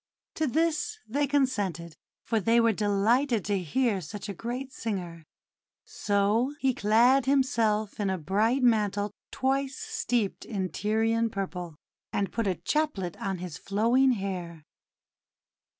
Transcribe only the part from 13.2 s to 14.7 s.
on his flowing hair.